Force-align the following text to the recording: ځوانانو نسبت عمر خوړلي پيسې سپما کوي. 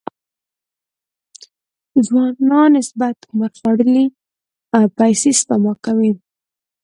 ځوانانو 2.05 2.61
نسبت 2.77 3.17
عمر 3.31 3.51
خوړلي 3.59 4.05
پيسې 4.97 5.31
سپما 5.39 5.73
کوي. 5.85 6.11